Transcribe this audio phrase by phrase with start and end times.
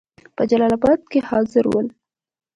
[0.35, 1.87] په جلال آباد کې حاضر ول.